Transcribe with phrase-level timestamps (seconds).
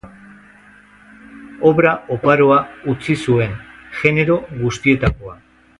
[1.71, 2.59] Obra oparoa
[2.95, 3.57] utzi zuen,
[4.01, 5.43] genero guztietakoa.